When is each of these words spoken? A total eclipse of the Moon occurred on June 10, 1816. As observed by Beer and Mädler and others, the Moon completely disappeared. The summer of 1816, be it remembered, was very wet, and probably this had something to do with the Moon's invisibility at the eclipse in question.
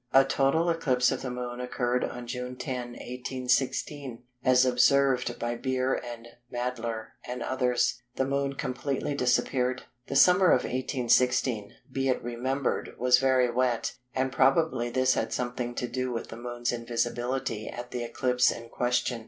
A 0.13 0.25
total 0.25 0.67
eclipse 0.71 1.11
of 1.11 1.21
the 1.21 1.29
Moon 1.29 1.61
occurred 1.61 2.03
on 2.03 2.25
June 2.25 2.55
10, 2.55 2.93
1816. 2.93 4.23
As 4.43 4.65
observed 4.65 5.37
by 5.37 5.53
Beer 5.53 5.93
and 5.93 6.27
Mädler 6.51 7.09
and 7.23 7.43
others, 7.43 8.01
the 8.15 8.25
Moon 8.25 8.53
completely 8.53 9.13
disappeared. 9.13 9.83
The 10.07 10.15
summer 10.15 10.47
of 10.47 10.63
1816, 10.63 11.73
be 11.91 12.09
it 12.09 12.23
remembered, 12.23 12.95
was 12.97 13.19
very 13.19 13.51
wet, 13.51 13.93
and 14.15 14.31
probably 14.31 14.89
this 14.89 15.13
had 15.13 15.31
something 15.31 15.75
to 15.75 15.87
do 15.87 16.11
with 16.11 16.29
the 16.29 16.35
Moon's 16.35 16.71
invisibility 16.71 17.69
at 17.69 17.91
the 17.91 18.03
eclipse 18.03 18.49
in 18.51 18.69
question. 18.69 19.19